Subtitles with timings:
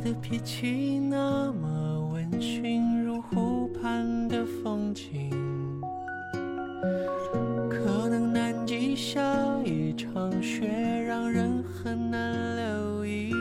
[0.00, 5.30] 的脾气那么温驯，如湖畔的风景。
[7.68, 9.20] 可能南极下
[9.64, 10.68] 一场雪，
[11.06, 13.32] 让人很难留意。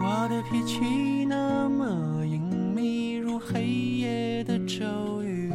[0.00, 2.40] 我的脾气那么隐
[2.74, 5.52] 秘，如黑夜的咒语，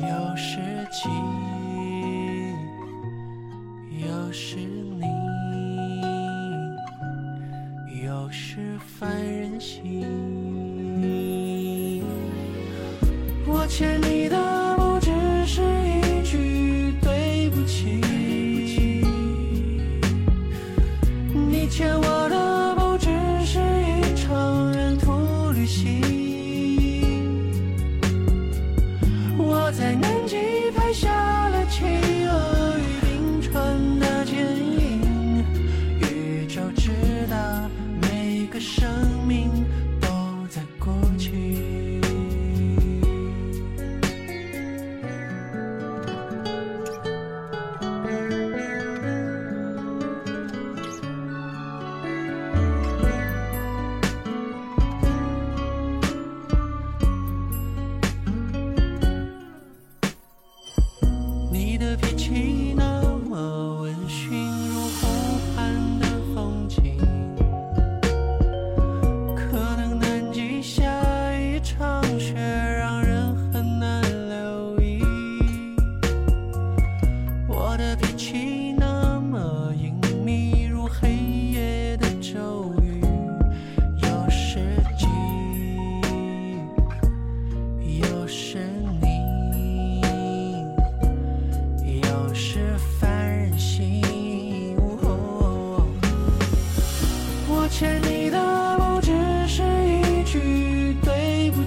[0.00, 0.58] 有时
[0.90, 1.08] 记
[1.76, 2.54] 忆，
[4.06, 4.56] 有时
[8.98, 10.04] 凡人心。
[13.46, 14.37] 我欠你的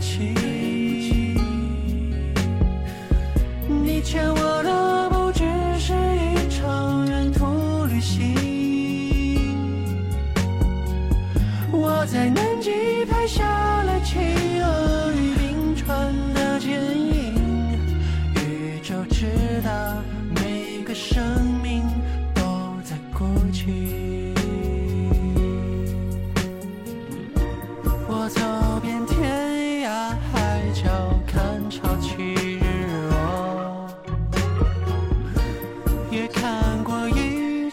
[0.01, 0.30] 对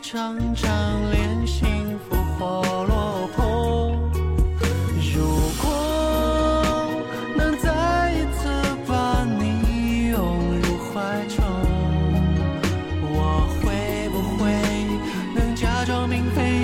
[0.09, 3.93] 一张张脸幸福或落魄。
[5.15, 5.21] 如
[5.61, 5.69] 果
[7.37, 8.49] 能再一次
[8.87, 10.17] 把你拥
[10.63, 11.45] 入怀中，
[13.13, 14.51] 我会不会
[15.35, 16.58] 能假装并非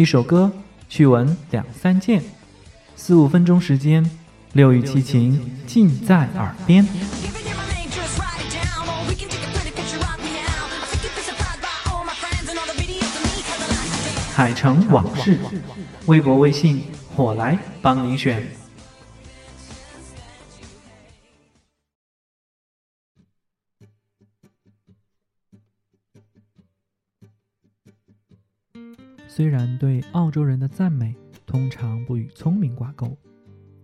[0.00, 0.50] 一首歌，
[0.88, 2.22] 趣闻两三件，
[2.96, 4.10] 四五分钟时间，
[4.54, 6.82] 六欲七情尽在耳边。
[14.34, 15.38] 海城往事，
[16.06, 16.82] 微博、微信，
[17.14, 18.42] 我来帮您选。
[29.32, 31.14] 虽然对澳洲人的赞美
[31.46, 33.16] 通常不与聪明挂钩，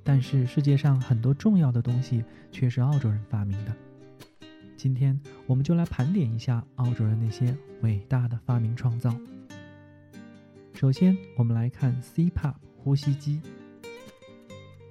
[0.02, 3.72] 但是世界上很多重要的东西却是澳洲人发明的。
[4.76, 9.16] 今天我们就来盘点一下澳洲人那些伟大的发明创造。
[10.74, 13.40] 首先，我们来看 CPAP 呼吸机。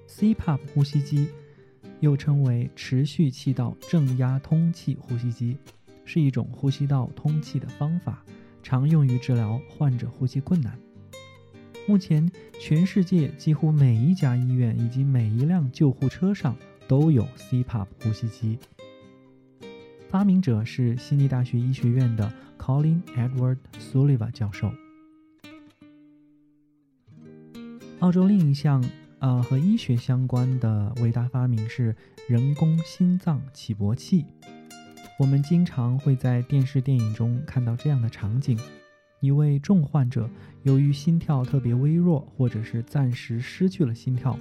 [0.08, 1.28] CPAP 呼吸机
[2.00, 5.58] 又称为持续气道正压通气呼吸机，
[6.06, 8.24] 是一种呼吸道通气的方法，
[8.66, 10.76] 常用于治疗患者呼吸困难。
[11.86, 12.28] 目前，
[12.58, 16.56] 全世界几乎每一家医院以及每一辆救护车上
[16.88, 18.58] 都有 CPAP 呼吸机。
[20.08, 24.72] 发明者是悉尼大学医学院的 Colin Edward Sullivan 教授。
[28.00, 28.84] 澳洲另一项
[29.20, 31.94] 呃和医学相关的伟大发明是
[32.28, 34.26] 人工心脏起搏器。
[35.18, 38.58] 我们经常会在电视电影中看到这样的场景：
[39.20, 40.28] 一位重患者
[40.62, 44.38] 由于心跳特别微弱，或者是暂时失去了心跳，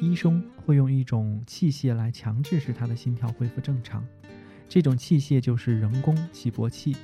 [0.00, 4.06] 医生会用一种器械来强制使他的心跳恢复正常。
[4.68, 6.96] 这种器械就是人工起搏器。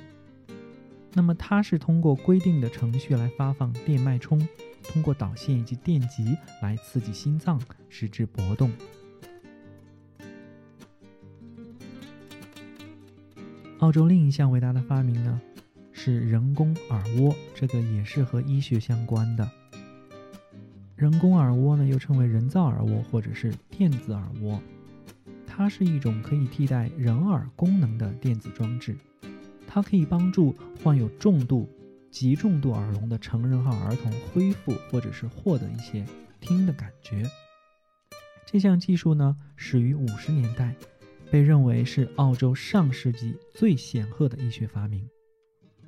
[1.13, 4.39] 那么它是通过规定的程序来发放电脉冲，
[4.81, 8.71] 通过导线以及电极来刺激心脏，使之搏动。
[13.79, 15.39] 澳洲另一项伟大的发明呢，
[15.93, 19.49] 是人工耳蜗，这个也是和医学相关的。
[20.97, 24.61] 人工耳蜗呢，又称为人造耳蜗或者是电子耳蜗，
[25.47, 28.97] 它是一种可以替代人耳功能的电子装置，
[29.65, 30.53] 它可以帮助
[30.83, 31.69] 患有重度、
[32.11, 36.05] 极重度耳聋的成人和儿童恢复或者是获得一些
[36.41, 37.23] 听的感觉。
[38.45, 40.75] 这项技术呢，始于五十年代。
[41.31, 45.07] 被认为是澳洲上世纪最显赫的医学发明。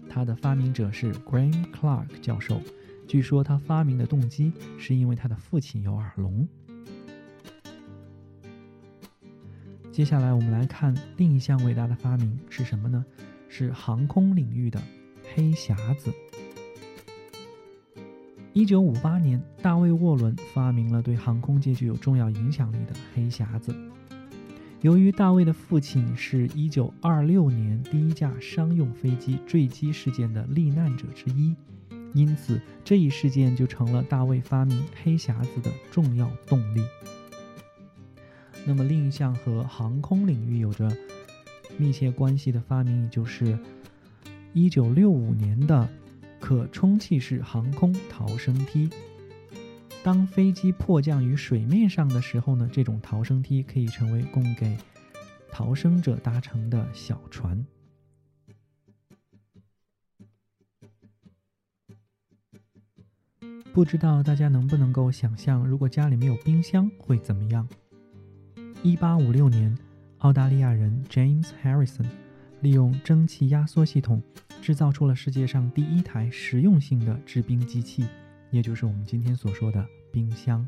[0.09, 2.61] 它的发明者是 Graham Clark 教授。
[3.07, 6.47] 据说他发明的动机是因为他的父亲有耳聋。
[9.91, 13.05] 接下来我们来看另一项伟大的发明是什么呢？
[13.49, 14.81] 是航空领域的
[15.33, 16.13] 黑匣子。
[18.53, 23.75] 一九五八年，大卫沃伦发明了对航空界具有重要影响力的黑匣子。
[24.81, 31.55] 由于大卫的父亲是一九二六年第一架商用飞机坠机事件的罹难者之一，
[32.15, 36.81] 因此这一事件就成了大卫发明黑匣子的重要动力。
[38.65, 40.91] 那么，另一项和航空领域有着
[41.77, 43.55] 密切关系的发明，也就是
[44.53, 45.87] 一九六五年的
[46.39, 48.89] 可充气式航空逃生梯。
[50.03, 54.75] 当飞机迫降于水面上的时候呢，这种逃生梯可以成为供给
[55.51, 57.63] 逃生者搭乘的小船。
[63.71, 67.67] 不知道大家能不能够想象，如果家里没有冰箱会怎么样？
[68.81, 69.77] 一八五六年，
[70.17, 72.07] 澳大利亚人 James Harrison
[72.61, 74.21] 利用蒸汽压缩系统
[74.63, 78.05] 制造出了世界上第一台实用性的制冰机器。
[78.51, 80.67] 也就是我们今天所说的冰箱。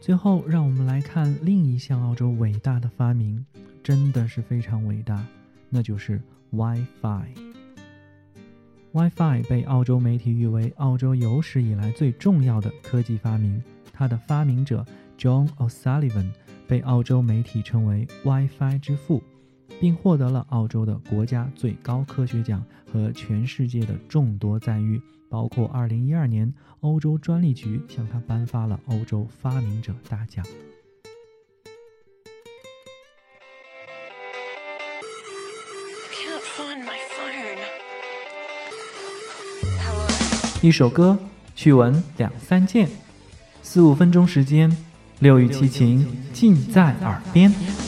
[0.00, 3.44] 最后，让我们来看另一项澳洲伟大的发明，
[3.82, 5.22] 真的是非常伟大，
[5.68, 7.26] 那就是 WiFi。
[8.92, 14.86] WiFi 被澳洲媒体誉为澳洲有史以来最重要的科技发明，它的发明者
[15.18, 16.30] John O'Sullivan
[16.66, 19.22] 被澳洲媒体称为 WiFi 之父。
[19.80, 30.44] 并获得了澳洲的国家最高科学奖和全世界的众多赞誉，包括2012年欧洲专利局向他颁发了欧洲发明者大奖。
[40.60, 41.16] 一首歌，
[41.54, 42.88] 趣闻两三件，
[43.62, 44.76] 四五分钟时间，
[45.20, 47.87] 六欲七情尽在耳边。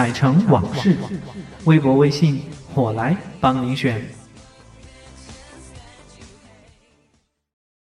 [0.00, 0.96] 海城往事，
[1.66, 4.02] 微博、微信，我来帮您选。